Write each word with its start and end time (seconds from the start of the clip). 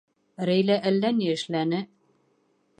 Рәйлә 0.49 0.77
әллә 0.93 1.13
ни 1.19 1.29
эшләне. 1.35 1.85